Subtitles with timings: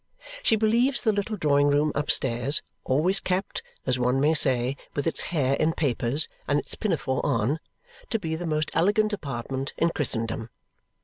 [0.41, 5.21] She believes the little drawing room upstairs, always kept, as one may say, with its
[5.29, 7.59] hair in papers and its pinafore on,
[8.09, 10.49] to be the most elegant apartment in Christendom.